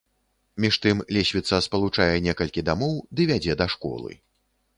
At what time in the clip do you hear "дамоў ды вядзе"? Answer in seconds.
2.71-3.53